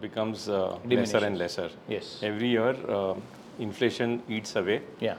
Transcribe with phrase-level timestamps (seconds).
[0.00, 1.70] becomes uh, lesser and lesser.
[1.88, 2.18] Yes.
[2.22, 3.14] Every year, uh,
[3.58, 5.16] inflation eats away Yeah.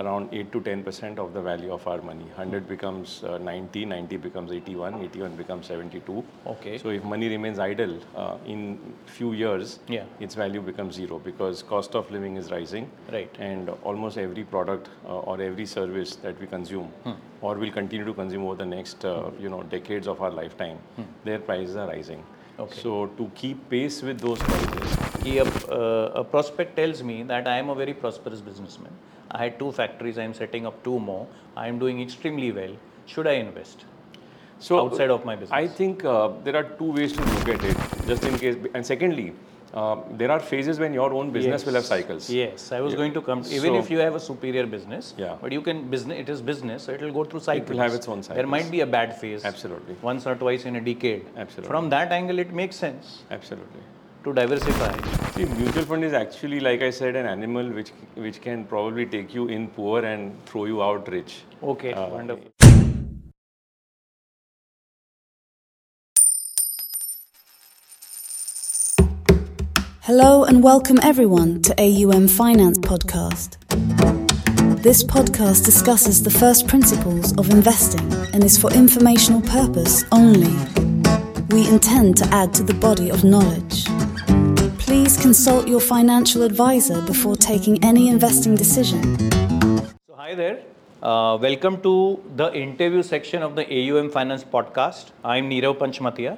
[0.00, 2.24] around 8 to 10 percent of the value of our money.
[2.36, 6.22] 100 becomes uh, 90, 90 becomes 81, 81 becomes 72.
[6.46, 6.78] Okay.
[6.78, 10.04] So if money remains idle uh, in few years, Yeah.
[10.20, 12.88] its value becomes zero because cost of living is rising.
[13.12, 13.34] Right.
[13.40, 16.92] And almost every product uh, or every service that we consume
[17.42, 20.78] or will continue to consume over the next uh, you know decades of our lifetime,
[21.24, 22.22] their prices are rising.
[22.60, 22.80] Okay.
[22.80, 27.56] So to keep pace with those prices, a, uh, a prospect tells me that I
[27.56, 28.92] am a very prosperous businessman.
[29.30, 31.26] I had two factories, I am setting up two more.
[31.56, 32.76] I am doing extremely well.
[33.06, 33.84] Should I invest
[34.58, 35.52] so outside of my business?
[35.52, 38.56] I think uh, there are two ways to look at it, just in case.
[38.74, 39.32] And secondly,
[39.72, 42.28] uh, there are phases when your own business will have cycles.
[42.28, 43.40] Yes, I was going to come.
[43.58, 45.36] Even So- if you have a superior business, Yeah.
[45.40, 46.18] but you can business.
[46.18, 47.70] It is business, so it will go through cycles.
[47.70, 48.36] It will have its own cycles.
[48.36, 49.44] There might be a bad phase.
[49.44, 49.96] Absolutely.
[50.02, 51.24] Once or twice in a decade.
[51.36, 51.68] Absolutely.
[51.68, 53.82] From that angle, it makes sense Absolutely.
[54.24, 54.92] to diversify.
[55.36, 59.32] See, mutual fund is actually, like I said, an animal which which can probably take
[59.34, 61.42] you in poor and throw you out rich.
[61.62, 62.59] Okay, Uh, wonderful.
[70.12, 73.50] Hello and welcome everyone to AUM Finance Podcast.
[74.82, 80.52] This podcast discusses the first principles of investing and is for informational purpose only.
[81.50, 83.84] We intend to add to the body of knowledge.
[84.80, 89.30] Please consult your financial advisor before taking any investing decision.
[90.08, 90.58] So, hi there.
[91.00, 95.12] Uh, welcome to the interview section of the AUM Finance podcast.
[95.22, 96.36] I'm Nirav Panchmatia.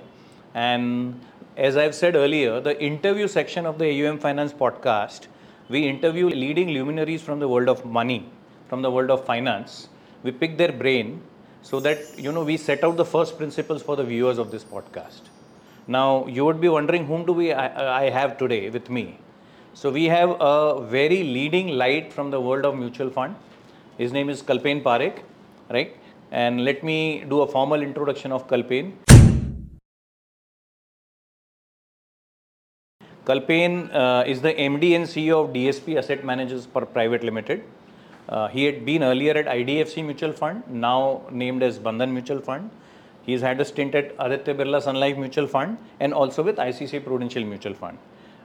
[0.53, 1.19] And
[1.57, 5.27] as I've said earlier, the interview section of the AUM Finance podcast,
[5.69, 8.31] we interview leading luminaries from the world of money,
[8.69, 9.89] from the world of finance.
[10.23, 11.23] We pick their brain
[11.63, 14.65] so that, you know, we set out the first principles for the viewers of this
[14.65, 15.21] podcast.
[15.87, 19.19] Now, you would be wondering whom do we I, I have today with me?
[19.75, 23.37] So we have a very leading light from the world of mutual fund.
[23.99, 25.19] His name is Kalpen Parekh,
[25.69, 25.97] right?
[26.31, 28.93] And let me do a formal introduction of Kalpen.
[33.25, 37.63] Kalpen uh, is the MD and CEO of DSP Asset Managers per Private Limited.
[38.29, 42.69] Uh, he had been earlier at IDFC Mutual Fund, now named as Bandhan Mutual Fund.
[43.23, 47.05] He's had a stint at Aditya Birla Sun Life Mutual Fund and also with ICICI
[47.05, 47.97] Prudential Mutual Fund.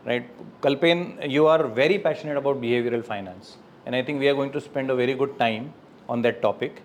[0.06, 0.30] Right,
[0.62, 3.58] Kalpen, you are very passionate about behavioral finance,
[3.88, 5.74] and I think we are going to spend a very good time
[6.08, 6.84] on that topic.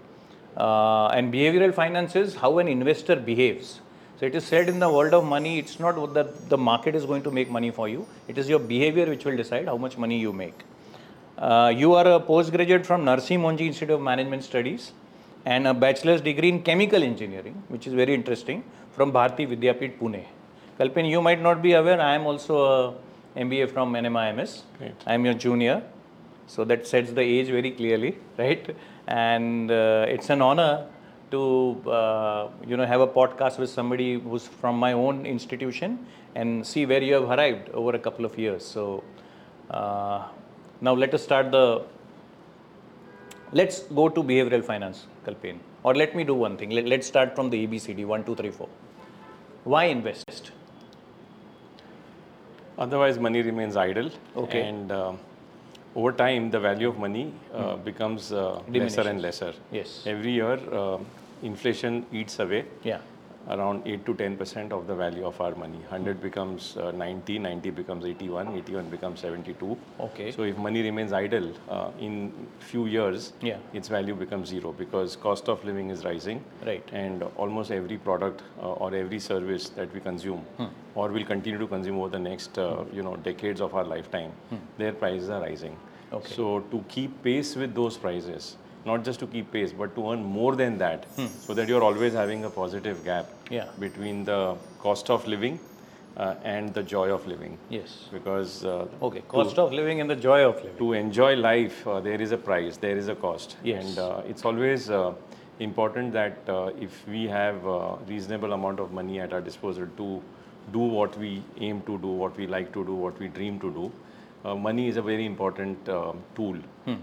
[0.57, 3.82] Uh, and behavioral finance is how an investor behaves.
[4.23, 6.95] So it is said in the world of money, it's not what that the market
[6.95, 8.07] is going to make money for you.
[8.29, 10.61] It is your behavior which will decide how much money you make.
[11.37, 14.93] Uh, you are a postgraduate from Narsee Monjee Institute of Management Studies
[15.45, 18.63] and a bachelor's degree in chemical engineering, which is very interesting,
[18.93, 20.25] from Bharati Vidyapeeth Pune.
[20.79, 22.95] Kalpen, you might not be aware, I am also
[23.37, 24.63] a MBA from NMIMS.
[24.79, 24.95] Great.
[25.05, 25.83] I am your junior,
[26.47, 28.77] so that sets the age very clearly, right?
[29.09, 30.87] And uh, it's an honor
[31.33, 31.41] to
[31.99, 35.99] uh, you know have a podcast with somebody who's from my own institution
[36.35, 38.65] and see where you have arrived over a couple of years.
[38.65, 39.03] So
[39.71, 40.29] uh,
[40.81, 41.83] now let us start the.
[43.53, 45.59] Let's go to behavioral finance, Kalpen.
[45.83, 46.71] Or let me do one thing.
[46.71, 48.69] Let, let's start from the ABCD one, two, three, four.
[49.65, 50.53] Why invest?
[52.79, 54.11] Otherwise, money remains idle.
[54.37, 54.63] Okay.
[54.69, 55.19] And um
[55.95, 59.53] over time, the value of money uh, becomes uh, lesser and lesser.
[59.71, 60.03] Yes.
[60.07, 60.99] Every year, uh,
[61.43, 63.01] inflation eats away Yeah.
[63.55, 65.79] around 8 to 10 percent of the value of our money.
[65.91, 69.77] 100 becomes uh, 90, 90 becomes 81, 81 becomes 72.
[70.01, 70.31] Okay.
[70.31, 73.57] So if money remains idle uh, in few years, Yeah.
[73.73, 76.45] its value becomes zero because cost of living is rising.
[76.65, 76.89] Right.
[76.93, 80.71] And almost every product uh, or every service that we consume Hmm.
[80.95, 84.31] or will continue to consume over the next uh, you know decades of our lifetime,
[84.79, 85.73] their prices are rising.
[86.11, 86.17] Hmm.
[86.17, 86.35] Okay.
[86.37, 90.25] So to keep pace with those prices, not just to keep pace, but to earn
[90.25, 91.07] more than that,
[91.47, 93.55] so that you're always having a positive gap Hmm.
[93.55, 93.67] Yeah.
[93.79, 95.59] between the cost of living
[96.17, 97.59] uh, and the joy of living.
[97.71, 98.09] Yes.
[98.13, 99.23] Because uh, Okay.
[99.29, 100.77] Cost of living and the joy of living.
[100.79, 103.57] to enjoy life, uh, there is a price, there is a cost.
[103.63, 103.85] Yes.
[103.85, 105.15] And uh, it's always uh,
[105.61, 110.23] important that uh, if we have a reasonable amount of money at our disposal to
[110.73, 113.71] do what we aim to do, what we like to do, what we dream to
[113.73, 113.93] do,
[114.45, 116.57] uh, money is a very important uh, tool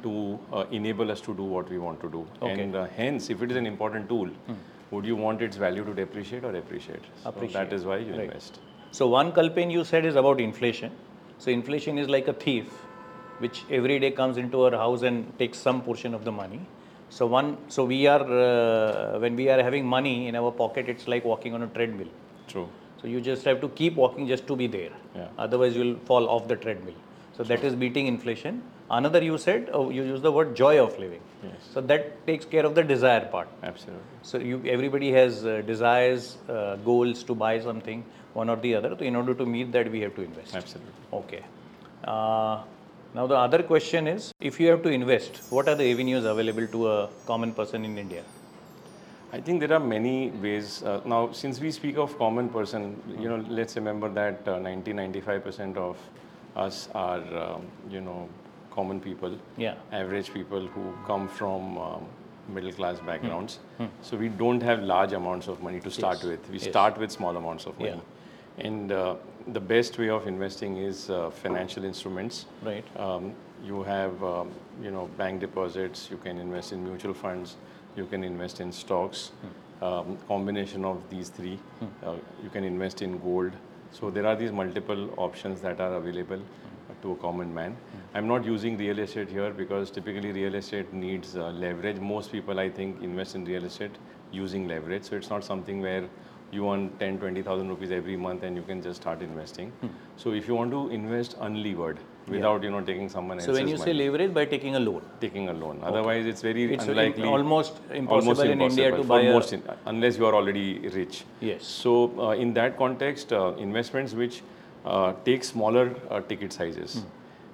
[0.04, 2.28] to uh, enable us to do what we want to do.
[2.42, 2.62] Okay.
[2.62, 4.30] And uh, hence, if it is an important tool,
[4.92, 7.04] would you want its value to depreciate or appreciate?
[7.24, 8.60] So that is why you invest.
[8.92, 10.92] So one Kalpen you said is about inflation.
[11.38, 12.68] So inflation is like a thief,
[13.38, 16.60] which every day comes into our house and takes some portion of the money.
[17.10, 21.08] So one, so we are uh, when we are having money in our pocket, it's
[21.08, 22.10] like walking on a treadmill.
[22.48, 22.68] True.
[23.02, 24.92] So you just have to keep walking just to be there.
[25.16, 25.30] Yeah.
[25.38, 26.96] Otherwise, you'll fall off the treadmill.
[27.40, 28.62] So that is beating inflation.
[28.92, 31.22] Another, you said, oh, you use the word joy of living.
[31.42, 31.54] Yes.
[31.74, 33.48] So that takes care of the desire part.
[33.64, 34.04] Absolutely.
[34.24, 38.04] So you, everybody has uh, desires, uh, goals to buy something,
[38.34, 38.94] one or the other.
[39.00, 40.54] So in order to meet that, we have to invest.
[40.54, 40.92] Absolutely.
[41.14, 41.44] Okay.
[42.04, 42.62] Uh,
[43.16, 46.68] now the other question is, if you have to invest, what are the avenues available
[46.68, 48.24] to a common person in India?
[49.32, 50.84] I think there are many ways.
[50.84, 54.92] Uh, now, since we speak of common person, you know, let's remember that uh, 90
[54.92, 55.96] 95% of
[56.56, 58.28] us are, um, you know,
[58.72, 59.76] common people, Yeah.
[59.92, 62.06] average people who come from um,
[62.48, 63.60] middle class backgrounds.
[64.02, 66.50] So we don't have large amounts of money to start with.
[66.50, 68.02] We start with small amounts of money.
[68.58, 69.16] And uh,
[69.48, 72.46] the best way of investing is uh, financial instruments.
[72.62, 72.84] Right.
[72.98, 76.10] Um, you have, um, you know, bank deposits.
[76.12, 77.56] You can invest in mutual funds.
[77.96, 79.32] You can invest in stocks.
[79.82, 81.58] Um, combination of these three.
[82.06, 83.54] Uh, you can invest in gold.
[83.92, 86.42] So there are these multiple options that are available
[87.02, 87.76] to a common man.
[88.14, 92.00] I'm not using real estate here because typically real estate needs uh, leverage.
[92.00, 93.92] Most people, I think, invest in real estate
[94.32, 95.04] using leverage.
[95.04, 96.06] So it's not something where
[96.52, 99.72] you earn 10, 20,000 rupees every month and you can just start investing.
[100.18, 101.98] So if you want to invest unlevered
[102.30, 103.46] without, you know, taking someone else.
[103.46, 105.02] So when you say money, leverage, by taking a loan.
[105.22, 105.80] taking a loan.
[105.84, 107.24] Otherwise, it's very It's unlikely.
[107.28, 110.66] almost impossible in India to for buy a- most in- unless you are already
[111.00, 111.24] rich.
[111.42, 111.64] Yes.
[111.66, 114.42] So uh, in that context, uh, investments which
[114.86, 117.00] uh, take smaller uh, ticket sizes.
[117.00, 117.08] Hmm.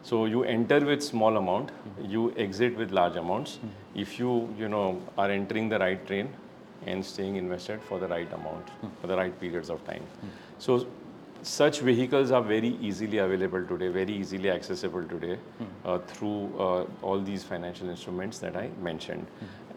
[0.04, 1.72] So you enter with small amount,
[2.16, 3.56] you exit with large amounts.
[3.56, 3.70] Hmm.
[4.08, 4.84] If you you know
[5.18, 6.30] are entering the right train
[6.86, 8.92] and staying invested for the right amount Hmm.
[9.02, 10.04] for the right periods of time.
[10.60, 10.86] So
[11.46, 15.38] such vehicles are very easily available today, very easily accessible today
[15.86, 19.28] uh, through uh, all these financial instruments that I mentioned.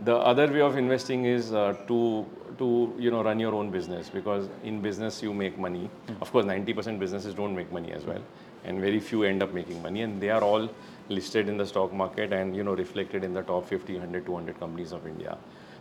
[0.05, 2.27] The other way of investing is uh, to
[2.57, 5.91] to you know run your own business because in business you make money.
[6.23, 8.23] Of course, 90% businesses don't make money as well,
[8.65, 10.71] and very few end up making money, and they are all
[11.11, 14.59] listed in the stock market and you know reflected in the top 50, 100, 200
[14.59, 15.37] companies of India.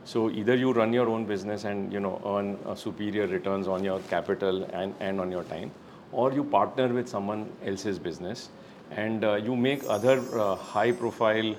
[0.08, 3.84] So either you run your own business and you know earn uh, superior returns on
[3.84, 5.72] your capital and, and on your time,
[6.14, 8.48] or you partner with someone else's business
[8.92, 11.54] and uh, you make other uh, high profile,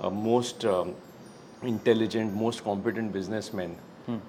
[0.00, 0.94] uh, most um,
[1.62, 3.74] intelligent, most competent businessmen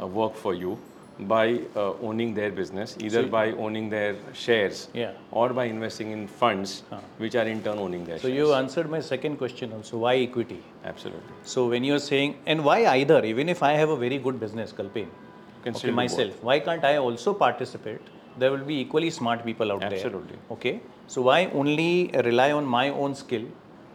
[0.02, 0.80] uh, work for you
[1.20, 5.12] by uh, owning their business, either by owning their shares Yeah.
[5.32, 6.84] or by investing in funds,
[7.18, 8.38] which are in turn owning their So shares.
[8.38, 9.98] you answered my second question also.
[9.98, 10.62] Why equity?
[10.84, 11.36] Absolutely.
[11.44, 13.24] So when you're saying, and why either?
[13.24, 15.08] Even if I have a very good business, Kalpen,
[15.66, 18.02] okay, myself, why can't I also participate?
[18.38, 19.98] There will be equally smart people out Absolutely.
[19.98, 20.06] there.
[20.08, 20.38] Absolutely.
[20.52, 20.82] Okay.
[21.08, 23.46] So why only rely on my own skill,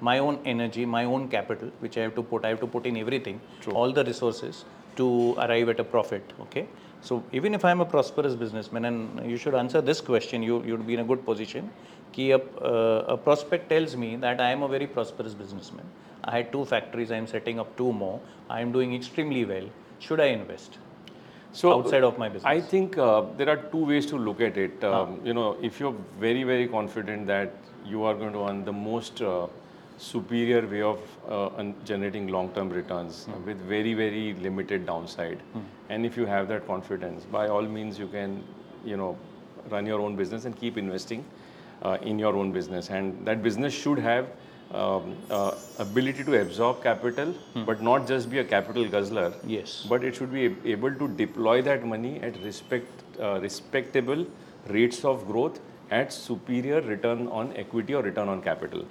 [0.00, 2.86] my own energy, my own capital, which I have to put, I have to put
[2.86, 3.40] in everything,
[3.74, 4.64] all the resources
[4.96, 6.32] to arrive at a profit.
[6.40, 6.66] Okay.
[7.02, 10.86] So even if I'm a prosperous businessman, and you should answer this question, you you'd
[10.86, 11.70] be in a good position.
[12.12, 15.86] Ki a, uh, a prospect tells me that I am a very prosperous businessman.
[16.24, 17.10] I had two factories.
[17.10, 18.20] I am setting up two more.
[18.50, 19.68] I am doing extremely well.
[19.98, 20.78] Should I invest
[21.52, 22.44] So outside of my business?
[22.50, 24.84] I think uh, there are two ways to look at it.
[24.84, 27.52] Um, You know, if you're very, very confident that
[27.84, 29.46] you are going to earn the most uh,
[30.04, 30.98] superior way of
[31.28, 35.38] uh, generating long-term returns with very, very limited downside,
[35.90, 38.42] and if you have that confidence, by all means, you can,
[38.84, 39.16] you know,
[39.68, 41.24] run your own business and keep investing
[41.82, 44.30] uh, in your own business, and that business should have
[44.72, 47.34] um, uh, ability to absorb capital,
[47.66, 49.32] but not just be a capital guzzler.
[49.46, 49.84] Yes.
[49.88, 52.86] but it should be able to deploy that money at respect,
[53.20, 54.24] uh, respectable
[54.68, 55.60] rates of growth
[55.90, 58.84] at superior return on equity or return on capital.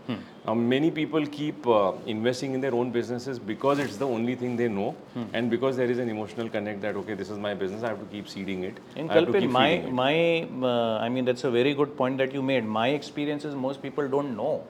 [0.46, 4.58] Now, many people keep uh, investing in their own businesses because it's the only thing
[4.58, 4.96] they know,
[5.34, 8.00] and because there is an emotional connect that okay, this is my business, I have
[8.00, 8.78] to keep seeding it.
[8.96, 9.92] In I have to Kalpen, keep my it.
[9.92, 12.66] my uh, I mean that's a very good point that you made.
[12.66, 14.64] My experience is most people don't know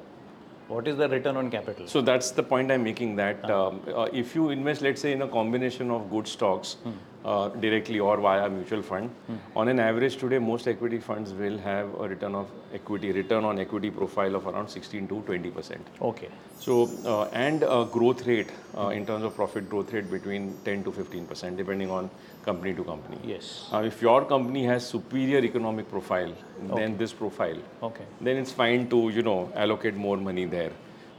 [0.68, 1.88] what is the return on capital.
[1.88, 5.24] So that's the point I'm making that um, uh, if you invest, let's say, in
[5.24, 6.78] a combination of good stocks
[7.26, 9.10] uh, directly or via mutual fund,
[9.56, 13.60] on an average today, most equity funds will have a return of equity, return on
[13.60, 15.88] equity profile of around 16 to 20 percent.
[16.02, 16.30] Okay.
[16.60, 20.84] So, uh, and uh, growth rate uh, in terms of profit growth rate between 10
[20.86, 22.10] to 15 percent, depending on
[22.46, 23.18] company to company.
[23.24, 23.68] Yes.
[23.72, 26.34] Now, if your company has superior economic profile
[26.76, 28.06] than this profile, Okay.
[28.22, 30.72] then it's fine to you know allocate more money there.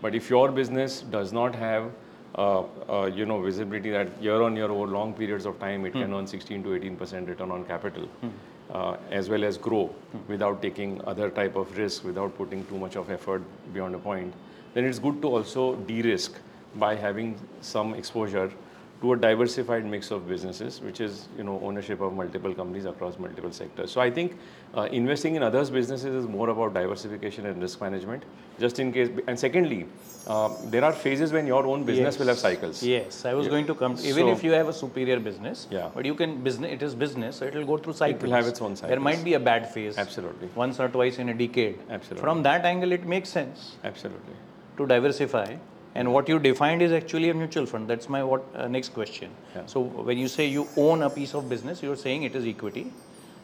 [0.02, 1.90] But if your business does not have
[2.36, 5.92] Uh, uh, you know visibility that year on year over long periods of time it
[5.92, 6.14] can hmm.
[6.14, 8.28] earn 16 to 18 percent return on capital, hmm.
[8.72, 10.18] uh, as well as grow hmm.
[10.28, 13.42] without taking other type of risk, without putting too much of effort
[13.74, 14.32] beyond a point,
[14.74, 16.38] then it's good to also de-risk
[16.76, 18.52] by having some exposure
[19.00, 23.18] to a diversified mix of businesses, which is you know ownership of multiple companies across
[23.18, 23.90] multiple sectors.
[23.90, 24.36] So I think
[24.76, 28.24] uh, investing in others' businesses is more about diversification and risk management,
[28.58, 29.08] just in case.
[29.26, 29.86] And secondly,
[30.26, 32.82] uh, there are phases when your own business will have cycles.
[32.82, 33.96] Yes, I was going to come.
[34.12, 35.88] Even So- if you have a superior business, Yeah.
[35.94, 36.72] but you can business.
[36.78, 38.22] It is business, so it will go through cycles.
[38.22, 39.96] It will have its own There might be a bad phase.
[39.96, 40.50] Absolutely.
[40.54, 41.78] Once or twice in a decade.
[41.88, 42.20] Absolutely.
[42.20, 44.34] From that angle, it makes sense Absolutely.
[44.76, 45.46] to diversify.
[45.94, 47.88] And what you defined is actually a mutual fund.
[47.88, 49.30] That's my what uh, next question.
[49.54, 49.66] Yeah.
[49.66, 52.92] So when you say you own a piece of business, you're saying it is equity.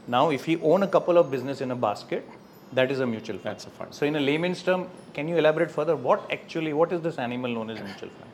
[0.06, 2.24] Now, if you own a couple of business in a basket,
[2.72, 3.44] that is a mutual fund.
[3.44, 3.92] That's a fund.
[3.94, 5.96] So in a layman's term, can you elaborate further?
[5.96, 8.30] What actually, what is this animal known as mutual fund?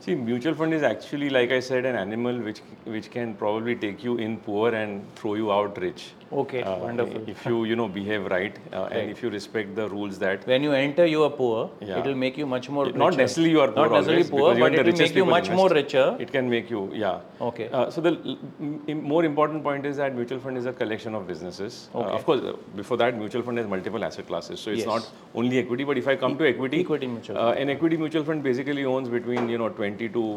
[0.00, 4.02] See, mutual fund is actually, like I said, an animal which which can probably take
[4.02, 6.12] you in poor and throw you out rich.
[6.30, 7.22] Okay, Uh, wonderful.
[7.26, 10.62] If you you know behave right, uh, and if you respect the rules that When
[10.62, 11.70] you enter, you are poor.
[11.80, 11.98] Yeah.
[12.00, 12.84] It will make you much more.
[12.84, 13.16] not richer.
[13.22, 15.56] necessarily you are poor Not necessarily poor, but it will make you much invest.
[15.56, 16.16] more richer.
[16.26, 17.20] It can make you, yeah.
[17.40, 17.68] Okay.
[17.72, 20.72] Uh, so the l- m- m- more important point is that mutual fund is a
[20.82, 21.80] collection of businesses.
[21.94, 22.12] Uh, Okay.
[22.18, 24.60] of course, uh, before that, mutual fund has multiple asset classes.
[24.60, 24.92] So it's Yes.
[24.94, 25.84] not only equity.
[25.92, 29.08] But if I come to equity, Equity mutual uh, an equity mutual fund basically owns
[29.18, 30.28] between you know 20 to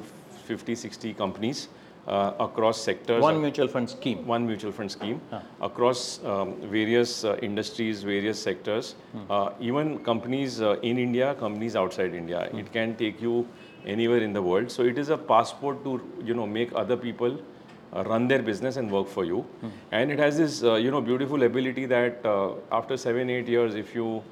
[0.46, 1.68] 50, 60 companies
[2.08, 3.22] uh, across sectors.
[3.22, 4.26] One mutual fund scheme.
[4.26, 5.22] one mutual fund scheme
[5.62, 8.96] across um, various uh, industries, various sectors,
[9.30, 12.50] uh, even companies uh, in India, companies outside India.
[12.54, 13.48] It can take you
[13.86, 14.72] anywhere in the world.
[14.72, 17.40] So it is a passport to you know make other people
[17.94, 19.46] uh, run their business and work for you.
[19.92, 23.76] And it has this uh, you know beautiful ability that uh, after seven eight years,
[23.76, 24.24] if you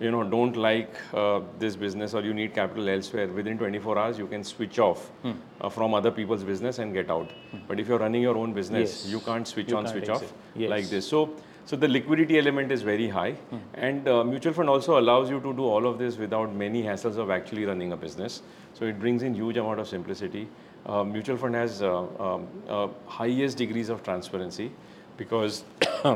[0.00, 4.18] you know don't like uh, this business or you need capital elsewhere within 24 hours
[4.18, 7.30] you can switch off uh, from other people's business and get out.
[7.68, 9.12] But if you're running your own business Yes.
[9.12, 10.28] you can't switch You on can't switch exit.
[10.28, 10.70] off Yes.
[10.70, 11.06] like this.
[11.06, 11.30] So
[11.66, 13.36] so the liquidity element is very high.
[13.74, 17.16] And uh, mutual fund also allows you to do all of this without many hassles
[17.16, 18.42] of actually running a business.
[18.74, 20.46] So it brings in huge amount of simplicity.
[20.84, 24.70] Uh, mutual fund has uh, um, uh, highest degrees of transparency
[25.16, 25.64] because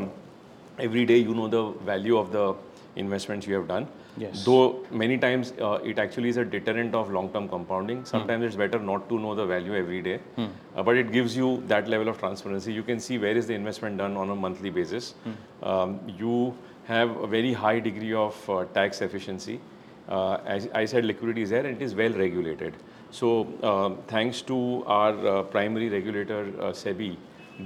[0.78, 2.54] every day you know the value of the
[2.98, 3.88] investments you have done.
[4.20, 4.44] Yes.
[4.44, 8.04] though many times uh, it actually is a deterrent of long-term compounding.
[8.04, 10.18] Sometimes it's better not to know the value every day.
[10.36, 12.72] Uh, but it gives you that level of transparency.
[12.72, 15.14] You can see where is the investment done on a monthly basis.
[15.62, 16.54] Um, you
[16.86, 19.60] have a very high degree of uh, tax efficiency.
[20.08, 22.74] Uh, as I said, liquidity is there and it is well regulated.
[23.10, 27.16] So, um, thanks to our uh, primary regulator, uh, SEBI,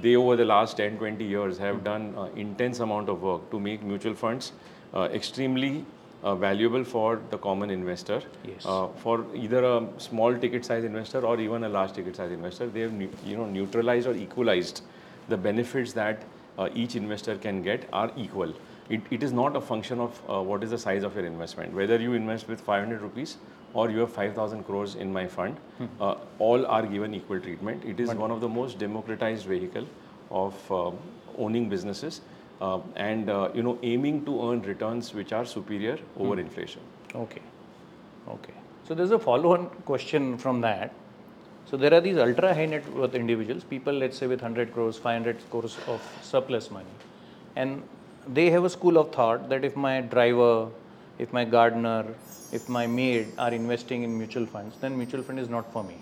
[0.01, 3.59] they over the last 10 20 years have done uh, intense amount of work to
[3.59, 4.51] make mutual funds
[5.01, 5.85] extremely
[6.23, 8.21] uh, valuable for the common investor.
[8.47, 8.65] Yes.
[8.65, 12.67] Uh, for either a small ticket size investor or even a large ticket size investor,
[12.67, 14.81] they have you know neutralized or equalized
[15.29, 16.23] the benefits that
[16.57, 18.53] uh, each investor can get are equal.
[18.89, 21.73] It, it is not a function of uh, what is the size of your investment.
[21.73, 23.37] Whether you invest with 500 rupees
[23.73, 25.57] or you have 5,000 crores in my fund,
[25.99, 27.83] uh, all are given equal treatment.
[27.83, 29.87] It is one of the most democratized vehicle
[30.31, 30.97] of um
[31.37, 32.32] owning businesses uh,
[32.95, 36.81] and uh, you know aiming to earn returns which are superior over inflation.
[37.15, 37.41] Okay.
[38.27, 38.53] Okay.
[38.87, 40.93] So there's a follow-on question from that.
[41.65, 44.97] So there are these ultra high net worth individuals, people let's say with 100 crores,
[44.97, 46.95] 500 crores of surplus money,
[47.55, 47.81] and
[48.27, 50.69] they have a school of thought that if my driver,
[51.17, 52.05] if my gardener,
[52.51, 55.97] if my maid are investing in mutual funds, then mutual fund is not for me.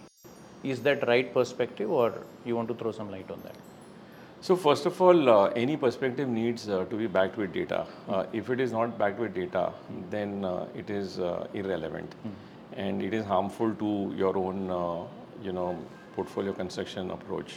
[0.63, 2.13] Is that right perspective, or
[2.45, 3.55] you want to throw some light on that?
[4.41, 7.85] So first of all, uh, any perspective needs uh, to be backed with data.
[8.09, 9.71] Uh, if it is not backed with data,
[10.09, 12.15] then uh, it is uh, irrelevant,
[12.75, 15.03] and it is harmful to your own, uh,
[15.43, 15.77] you know,
[16.15, 17.53] portfolio construction approach.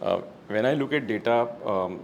[0.00, 1.98] Uh, when I look at data, um,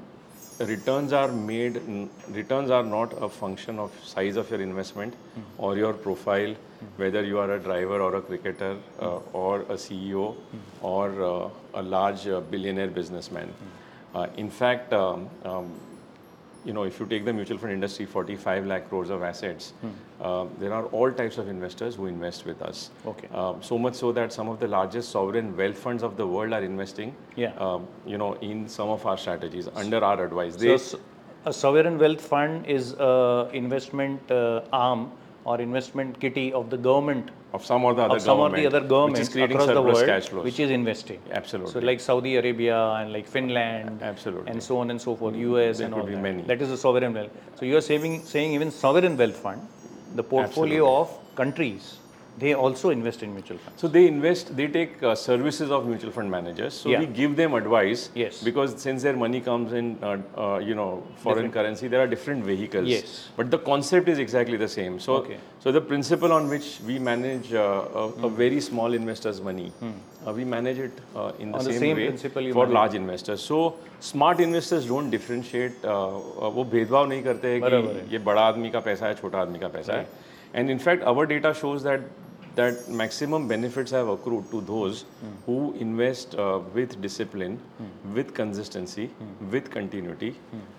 [0.59, 1.76] returns are made.
[1.76, 5.14] n- Returns are not a function of size of your investment
[5.59, 6.54] or your profile,
[6.97, 10.35] whether you are a driver or a cricketer uh, or a CEO
[10.83, 13.49] or uh, a large uh, billionaire businessman.
[14.16, 15.66] Uh, in fact, um, um,
[16.64, 19.73] you know, if you take the mutual fund industry, 45 lakh crores of assets,
[20.20, 22.90] uh, there are all types of investors who invest with us.
[23.06, 23.28] Okay.
[23.32, 26.52] Um, so much so that some of the largest sovereign wealth funds of the world
[26.52, 27.52] are investing, Yeah.
[27.66, 30.54] um, you know, in some of our strategies under our advice.
[30.54, 30.96] So They, s-
[31.44, 35.12] a sovereign wealth fund is an investment uh, arm
[35.47, 38.62] or investment kitty of the government of some or the other of some or government,
[38.62, 40.45] the other which governments is creating across the surplus world, cash flows.
[40.45, 41.21] which is investing.
[41.41, 41.73] Absolutely.
[41.73, 44.50] So like Saudi Arabia and like Finland, Absolutely.
[44.50, 46.23] and so on and so forth, US There and could all be that.
[46.29, 46.43] many.
[46.43, 47.31] That is a sovereign wealth.
[47.61, 49.62] So you are saving, saying even sovereign wealth fund,
[50.17, 51.99] the portfolio of countries
[52.38, 53.80] they also invest in mutual funds.
[53.82, 56.74] So they invest, they take uh, services of mutual fund managers.
[56.74, 57.00] So Yeah.
[57.01, 58.10] we give them advice.
[58.15, 58.41] Yes.
[58.44, 62.46] Because since their money comes in, uh, uh, you know, foreign currency, there are different
[62.46, 62.88] vehicles.
[62.88, 63.30] Yes.
[63.36, 65.00] But the concept is exactly the same.
[65.00, 65.38] So, Okay.
[65.60, 70.34] so the principle on which we manage uh, a, a very small investor's money, uh,
[70.34, 71.60] we manage it uh, in the Hmm.
[71.60, 73.41] On the same, same way principle you for manage large investors.
[73.41, 75.84] So smart investors don't differentiate.
[75.84, 79.13] Uh, uh, वो भेदभाव नहीं करते हैं बराबर कि ये बड़ा आदमी का पैसा है
[79.22, 80.08] छोटा आदमी का पैसा है
[80.53, 81.84] and in fact our data shows
[82.57, 85.05] that maximum benefits have accrued to those
[85.47, 87.59] who invest uh, with discipline
[88.15, 89.11] with consistency
[89.51, 90.31] with continuity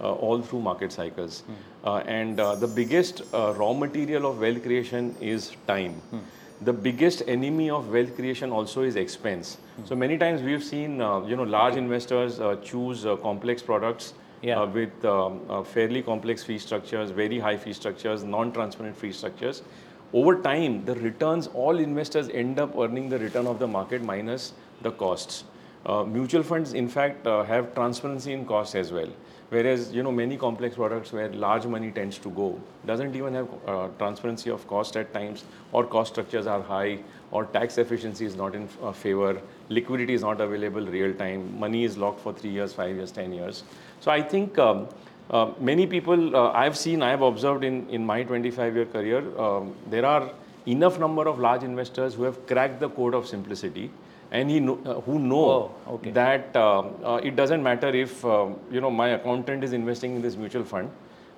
[0.01, 1.43] uh, all through market cycles
[1.83, 6.01] uh, and uh, the biggest uh, raw material of wealth creation is time
[6.69, 11.19] the biggest enemy of wealth creation also is expense so many times we've seen uh,
[11.31, 14.13] you know large investors uh, choose uh, complex products
[14.47, 14.57] Yeah.
[14.61, 19.61] uh, with um, uh, fairly complex fee structures, very high fee structures, non-transparent fee structures.
[20.13, 24.53] Over time, the returns, all investors end up earning the return of the market minus
[24.81, 25.43] the costs.
[25.85, 29.09] Uh, mutual funds, in fact, uh, have transparency in costs as well.
[29.49, 33.47] Whereas, you know, many complex products where large money tends to go doesn't even have
[33.65, 36.99] uh, transparency of cost at times, or cost structures are high,
[37.31, 41.85] or tax efficiency is not in uh, favor, liquidity is not available real time, money
[41.85, 43.63] is locked for three years, five years, ten years.
[44.01, 44.89] So I think um,
[45.29, 49.75] uh, many people uh, I've seen, I've observed in, in my 25 year career, um,
[49.89, 50.31] there are
[50.65, 53.89] enough number of large investors who have cracked the code of simplicity
[54.31, 56.11] and he know, uh, who know Oh, okay.
[56.11, 60.21] that um, uh, it doesn't matter if um, you know my accountant is investing in
[60.21, 60.89] this mutual fund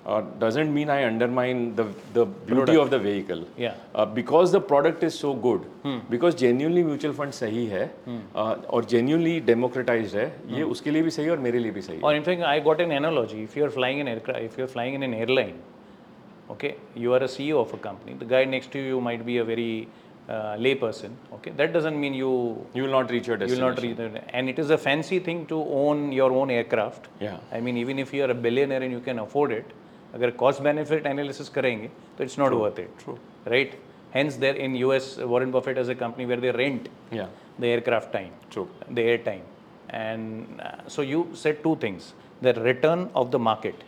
[0.05, 3.43] Uh, doesn't mean I undermine the, the beauty of the vehicle.
[3.57, 3.73] Yeah.
[3.95, 5.63] Uh, because the product is so good,
[6.11, 7.89] because genuinely mutual fund सही है
[8.35, 11.81] uh, और genuinely democratized है, ये उसके लिए भी सही है और मेरे लिए भी
[11.81, 12.01] सही है.
[12.03, 13.41] Or in fact, I got an analogy.
[13.43, 15.55] If you're flying an aircraft, if you're flying in an airline,
[16.51, 18.13] okay, you are a CEO of a company.
[18.13, 19.87] The guy next to you might be a very
[20.29, 21.17] uh, lay person.
[21.37, 23.65] Okay, that doesn't mean you You will not reach your you destination.
[23.65, 24.29] will not read that.
[24.33, 27.07] And it is a fancy thing to own your own aircraft.
[27.19, 27.37] Yeah.
[27.51, 29.65] I mean, even if you are a billionaire and you can afford it,
[30.13, 32.97] अगर cost benefit analysis करेंगे, तो it's not worth it.
[33.03, 33.17] True.
[33.45, 33.73] Right?
[34.13, 37.27] Hence, there in US, Warren Buffett has a company where they rent Yeah.
[37.59, 38.67] the aircraft time, True.
[38.89, 39.41] the air time.
[39.89, 43.83] And uh, so you said two things: the return of the market.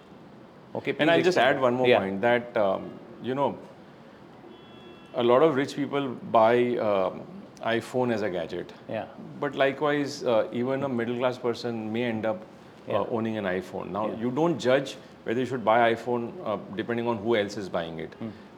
[0.75, 0.91] Okay.
[0.91, 1.99] And please I'll just explain add one more Yeah.
[1.99, 2.89] point that um,
[3.23, 3.57] you know
[5.15, 7.21] a lot of rich people buy um,
[7.63, 8.71] iPhone as a gadget.
[8.87, 9.05] Yeah.
[9.39, 12.43] But likewise, uh, even a middle class person may end up
[12.89, 13.89] uh, owning an iPhone.
[13.89, 17.69] Now, you don't judge whether you should buy iPhone uh, depending on who else is
[17.69, 18.13] buying it.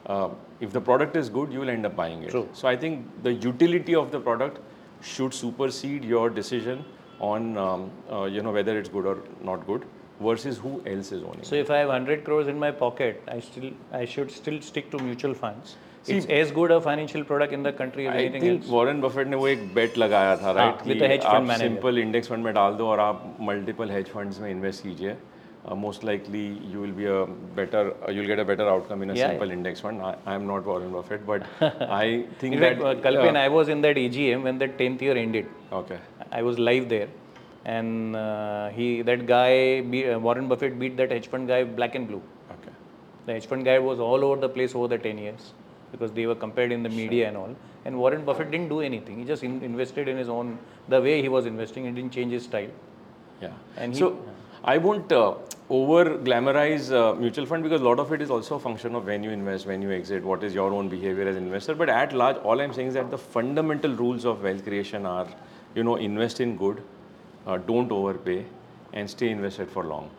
[0.06, 0.28] Uh,
[0.60, 2.26] if the product is good, you will end up buying it.
[2.26, 2.38] Hmm.
[2.38, 2.48] True.
[2.52, 4.60] So I think the utility of the product
[5.02, 6.84] should supersede your decision
[7.18, 9.84] on um, uh, you know whether it's good or not good
[10.20, 11.40] versus who else is owning.
[11.40, 11.46] it.
[11.46, 14.90] So if I have 100 crores in my pocket, I still I should still stick
[14.96, 15.76] to mutual funds.
[16.12, 18.70] it's as good a financial product in the country as I anything think else.
[18.70, 21.58] Warren Buffett ने वो एक बेट लगाया था right with the hedge fund आप manager.
[21.58, 25.16] Simple index fund में डाल दो और आप मल्टीपल हेज फंड्स में इन्वेस्ट कीजिए
[25.67, 27.25] uh, most likely you will be a
[27.55, 29.53] better, uh, you'll get a better outcome in a yeah, simple yeah.
[29.53, 30.01] index fund.
[30.01, 32.79] I am not Warren Buffett, but I think in that.
[32.79, 35.47] Uh, fact, Kalpen, uh, I was in that EGM when that 10th year ended.
[35.71, 35.99] Okay.
[36.31, 37.07] I was live there.
[37.65, 42.07] And uh, he, that guy, be, Warren Buffett beat that hedge fund guy black and
[42.07, 42.21] blue.
[42.51, 42.71] Okay.
[43.25, 45.53] The hedge fund guy was all over the place over the 10 years
[45.91, 47.27] because they were compared in the media sure.
[47.29, 47.55] and all.
[47.85, 49.17] And Warren Buffett didn't do anything.
[49.17, 51.85] He just in invested in his own, the way he was investing.
[51.85, 52.69] He didn't change his style.
[53.41, 53.51] Yeah.
[53.77, 54.19] And he, so,
[54.65, 55.35] I won't uh,
[55.69, 59.05] over glamorize uh, mutual fund because a lot of it is also a function of
[59.05, 61.75] when you invest, when you exit, what is your own behavior as investor.
[61.75, 65.27] But at large, all I'm saying is that the fundamental rules of wealth creation are,
[65.75, 66.81] you know, invest in good,
[67.45, 68.43] uh, don't overpay,
[68.93, 70.09] and stay invested for long.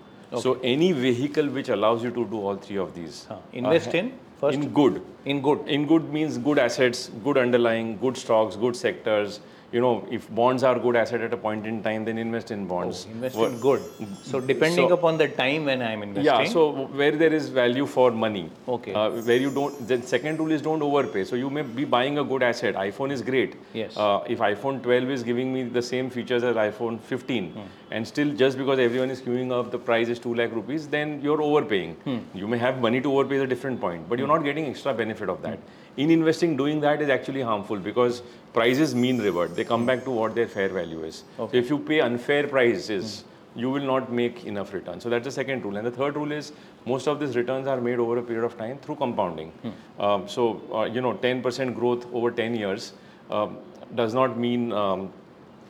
[0.40, 3.26] So any vehicle which allows you to do all three of these.
[3.28, 3.38] Huh.
[3.52, 5.02] Invest in first in good.
[5.24, 5.66] in good.
[5.66, 9.40] In good means good assets, good underlying, good stocks, good sectors.
[9.76, 12.60] You know, if bonds are good asset at a point in time, then invest in
[12.66, 13.00] bonds.
[13.14, 13.82] Invest Wha- in good.
[14.28, 16.24] So depending So- upon the time when I'm investing.
[16.28, 16.62] Yeah, so
[17.00, 18.44] where there is value for money,
[18.76, 18.94] Okay.
[18.94, 21.24] uh, where you don't, the second rule is don't overpay.
[21.32, 22.74] So you may be buying a good asset.
[22.86, 23.56] iPhone is great.
[23.82, 23.98] Yes.
[24.04, 27.68] Uh, if iPhone 12 is giving me the same features as iPhone 15, Hmm.
[27.98, 31.14] and still just because everyone is queuing up, the price is 2 lakh rupees, then
[31.28, 31.94] you're overpaying.
[32.08, 32.18] Hmm.
[32.44, 34.94] You may have money to overpay is a different point, but you're not getting extra
[35.02, 35.58] benefit of that.
[35.96, 39.56] In investing, doing that is actually harmful because prices mean revert.
[39.56, 41.24] They come back to what their fair value is.
[41.36, 45.00] So if you pay unfair prices, you will not make enough return.
[45.00, 45.76] So that's the second rule.
[45.78, 46.52] And the third rule is
[46.84, 49.50] most of these returns are made over a period of time through compounding.
[49.98, 52.92] Um, so, uh, you know, 10% growth over 10 years
[53.30, 53.56] um,
[53.94, 55.10] does not mean um,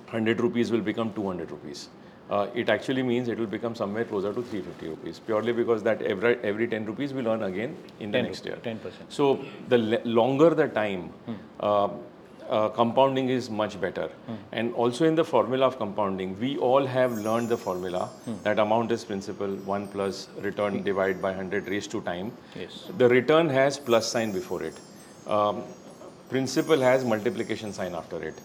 [0.07, 1.89] 100 rupees will become 200 rupees.
[2.31, 6.03] Uh, it actually means it will become somewhere closer to 350 rupees purely because that
[6.03, 8.59] every every 10 rupees will earn again in the 10 next year.
[8.65, 8.93] 10%.
[9.09, 11.13] so the longer the time
[11.61, 11.89] uh,
[12.49, 14.09] uh, compounding is much better.
[14.53, 18.11] And also in the formula of compounding we all have learned the formula.
[18.45, 22.33] That amount is principal 1 plus return divided by 100 raised to time.
[22.55, 22.85] Yes.
[22.99, 24.79] the return has plus sign before it.
[25.27, 25.65] Um,
[26.29, 28.41] principal has multiplication sign after it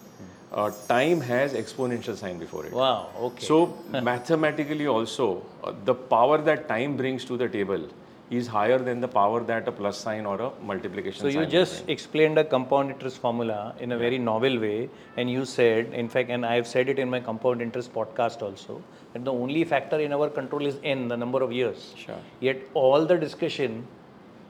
[0.52, 3.44] uh, time has exponential sign before it Wow, okay.
[3.46, 3.76] so
[4.10, 7.88] mathematically also, uh, the power that time brings to the table
[8.30, 11.40] is higher than the power that a plus sign or a multiplication So sign.
[11.40, 14.88] you just explained a compound interest formula in a very novel way,
[15.18, 18.40] and you said, in fact, and I have said it in my compound interest podcast
[18.40, 21.92] also, that the only factor in our control is n, the number of years.
[21.96, 22.16] Sure.
[22.40, 23.86] Yet all the discussion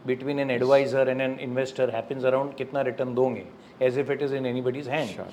[0.06, 3.44] between an advisor and an investor happens around kitna return दोगे,
[3.80, 5.10] as if it is in anybody's hand.
[5.10, 5.26] Sure.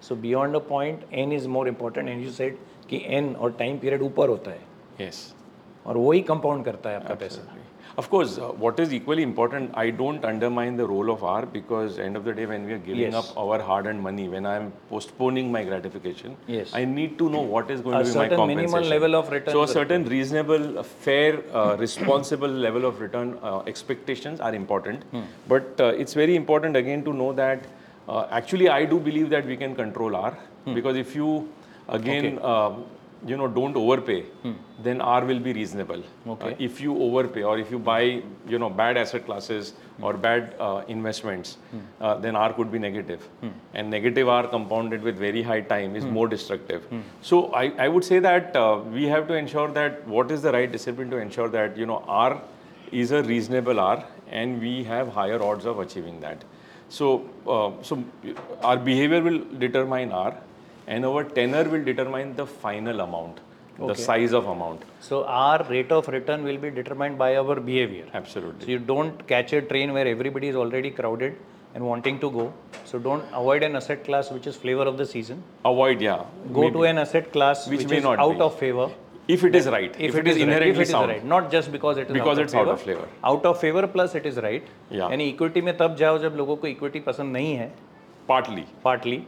[0.00, 2.52] So beyond a point, n is more important, and you said
[2.90, 4.60] कि n और time period ऊपर होता है,
[5.00, 5.34] yes Yes.
[5.86, 7.48] और वही compound करता है आपका पैसा.
[7.98, 11.98] Of course, uh, what is equally important, I don't undermine the role of R because
[11.98, 13.14] end of the day, when we are giving Yes.
[13.14, 16.74] up our hard-earned money, when I am postponing my gratification, Yes.
[16.74, 18.34] I need to know what is going A to be my compensation.
[18.34, 22.84] A certain minimal level of return So a certain reasonable, uh, fair, uh, responsible level
[22.84, 25.02] of return uh, expectations are important.
[25.04, 25.22] Hmm.
[25.48, 27.66] But uh, it's very important again to know that
[28.08, 30.74] uh, actually I do believe that we can control R Hmm.
[30.74, 31.48] because if you
[31.88, 32.84] again um,
[33.24, 34.24] you know don't overpay,
[34.86, 36.00] then R will be reasonable.
[36.24, 36.30] Hmm.
[36.32, 36.50] Okay.
[36.52, 38.00] Uh, if you overpay or if you buy
[38.54, 39.70] you know bad asset classes
[40.02, 41.56] or bad uh, investments,
[42.00, 43.28] uh, then R could be negative.
[43.74, 46.84] And negative R compounded with very high time is more destructive.
[47.22, 50.52] So I, I would say that uh, we have to ensure that what is the
[50.52, 52.42] right discipline to ensure that you know R
[52.92, 54.04] is a reasonable R
[54.42, 56.44] and we have higher odds of achieving that.
[56.88, 58.02] So uh, so
[58.62, 60.36] our behavior will determine R
[60.86, 63.40] and our tenor will determine the final amount,
[63.78, 64.82] the size of amount.
[65.00, 68.06] So our rate of return will be determined by our behavior.
[68.14, 68.64] Absolutely.
[68.66, 71.36] So you don't catch a train where everybody is already crowded
[71.74, 72.52] and wanting to go.
[72.84, 75.42] So don't avoid an asset class which is flavor of the season.
[75.64, 76.24] Avoid, yeah.
[76.52, 76.72] Go maybe.
[76.74, 78.40] to an asset class Which which, is out be.
[78.40, 78.90] of favor.
[79.28, 79.94] If it is right.
[79.98, 81.08] If, if it is, right, inherently if it is sound.
[81.10, 83.08] right, not just because it is Because out it's of out of flavor.
[83.24, 84.68] Out of favor plus it is right.
[84.90, 85.10] Yeah.
[85.10, 87.70] यानी equity में तब जाओ जब लोगों को equity पसंद नहीं है
[88.30, 88.62] Partly.
[88.84, 89.22] Partly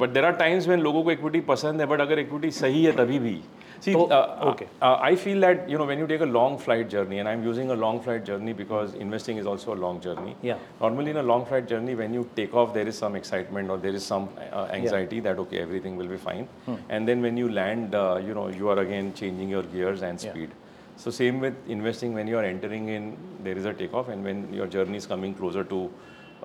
[0.00, 2.92] but there are times when लोगों को इक्विटी पसंद है बट अगर इक्विटी सही है
[2.96, 3.38] तभी भी
[3.80, 4.66] See, uh, uh, okay.
[4.82, 7.44] Uh, I feel that you know when you take a long flight journey, and I'm
[7.44, 10.36] using a long flight journey because investing is also a long journey.
[10.42, 10.58] Yeah.
[10.80, 13.78] Normally, in a long flight journey, when you take off, there is some excitement or
[13.78, 15.22] there is some uh, uh anxiety yeah.
[15.22, 16.48] that okay, everything will be fine.
[16.66, 16.74] Hmm.
[16.88, 20.20] And then when you land, uh, you know, you are again changing your gears and
[20.20, 20.50] speed.
[20.50, 20.64] Yeah.
[20.96, 24.52] So same with investing when you are entering in, there is a takeoff, and when
[24.52, 25.90] your journey is coming closer to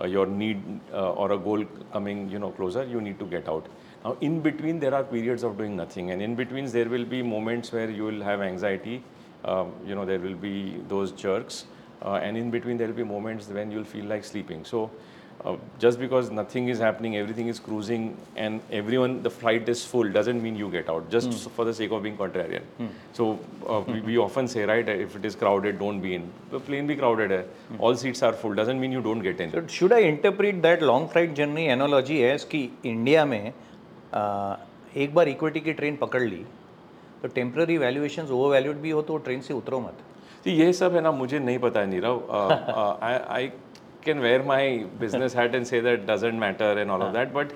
[0.06, 3.68] your need uh, or a goal coming you know closer you need to get out.
[4.04, 7.22] Now in between there are periods of doing nothing and in between there will be
[7.22, 9.04] moments where you will have anxiety
[9.46, 11.66] um, you know there will be those jerks
[12.02, 14.66] uh, and in between there will be moments when you'll feel like sleeping.
[14.66, 14.92] So
[15.46, 18.04] uh, just because nothing is happening everything is cruising
[18.44, 21.52] and everyone the flight is full doesn't mean you get out just mm.
[21.58, 22.90] for the sake of being contrarian Mm.
[23.18, 23.26] so
[23.74, 26.88] uh, we, we often say right if it is crowded don't be in the plane
[26.94, 27.44] be crowded hai.
[27.80, 30.82] all seats are full doesn't mean you don't get in So should I interpret that
[30.92, 33.44] long flight journey analogy as कि India में
[34.14, 34.24] आ,
[35.04, 36.44] एक बार equity की train पकड़ ली
[37.22, 39.98] तो temporary valuations over valued भी हो तो ट्रेन से उतरो मत
[40.44, 42.16] तो ये सब है ना मुझे नहीं पता है Nirav
[43.12, 43.48] I
[44.04, 47.52] can wear my business hat and say that doesn't matter and all of that but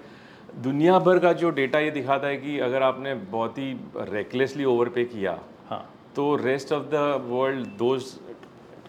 [0.64, 3.72] दुनिया भर का जो डेटा ये दिखाता है कि अगर आपने बहुत ही
[4.12, 5.38] रेकलेसली ओवर पे किया
[5.70, 5.84] हाँ.
[6.16, 7.98] तो रेस्ट ऑफ़ द वर्ल्ड दो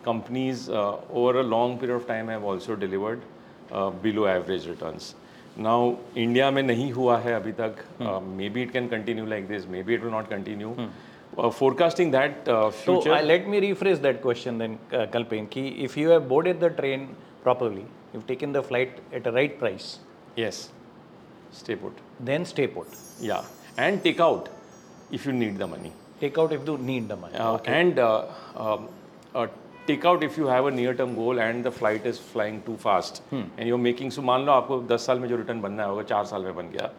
[0.05, 3.21] companies over a long period of time have also delivered
[4.03, 5.15] below average returns
[5.59, 7.85] now India में नहीं हुआ है अभी तक
[8.49, 10.75] maybe it can continue like this maybe it will not continue
[11.37, 12.49] forecasting that
[13.25, 14.79] let me rephrase that question then
[15.13, 17.09] Kalpen की if you have boarded the train
[17.43, 19.99] properly, you've taken the flight at a right price,
[20.37, 20.71] yes.
[21.53, 21.93] Stay put.
[22.21, 22.89] then stay put.
[23.21, 23.45] Yeah.
[23.77, 24.49] And take out
[25.11, 25.93] if you need the money.
[26.21, 27.35] Take out if you need the money.
[27.35, 27.81] Uh, okay.
[27.81, 28.89] And uh, um,
[29.35, 29.47] uh,
[29.87, 32.77] take out if you have a near term goal and the flight is flying too
[32.77, 33.43] fast hmm.
[33.57, 36.03] and you're making so मान लो आपको 10 साल में जो return बनना है होगा
[36.11, 36.91] चार साल में बन गया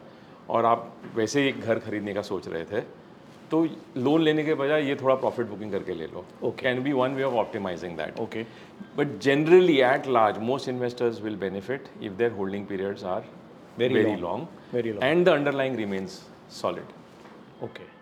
[0.50, 2.82] और आप वैसे ही घर खरीदने का सोच रहे थे
[3.52, 3.64] तो
[3.98, 6.26] लोन लेने के बजाय ये थोड़ा प्रॉफिट बुकिंग करके ले लो।
[6.60, 8.46] Can be one way of optimising that okay
[8.98, 13.24] but generally at large most investors will benefit if their holding periods are
[13.78, 16.22] very very long and the underlying remains
[16.62, 17.99] solid okay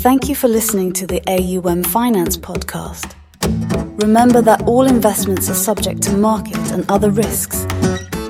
[0.00, 3.12] Thank you for listening to the AUM Finance podcast.
[4.00, 7.66] Remember that all investments are subject to market and other risks,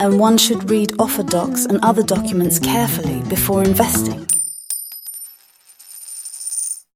[0.01, 4.30] and one should read offer docs and other documents carefully before investing.